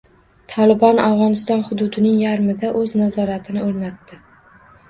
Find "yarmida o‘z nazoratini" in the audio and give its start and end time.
2.23-3.65